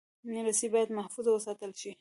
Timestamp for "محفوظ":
0.99-1.25